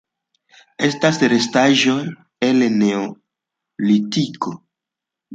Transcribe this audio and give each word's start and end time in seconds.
Estas 0.85 1.19
restaĵoj 1.33 1.97
el 2.47 2.63
Neolitiko. 2.77 4.55